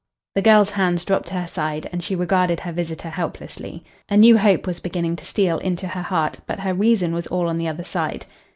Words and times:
The 0.33 0.41
girl's 0.41 0.71
hands 0.71 1.05
dropped 1.05 1.27
to 1.27 1.35
her 1.35 1.45
side, 1.45 1.87
and 1.91 2.01
she 2.01 2.15
regarded 2.15 2.61
her 2.61 2.71
visitor 2.71 3.11
helplessly. 3.11 3.83
A 4.09 4.17
new 4.17 4.35
hope 4.35 4.65
was 4.65 4.79
beginning 4.79 5.15
to 5.17 5.25
steal 5.27 5.59
into 5.59 5.87
her 5.89 6.01
heart, 6.01 6.39
but 6.47 6.61
her 6.61 6.73
reason 6.73 7.13
was 7.13 7.27
all 7.27 7.47
on 7.47 7.59
the 7.59 7.67
other 7.67 7.83
side. 7.83 8.25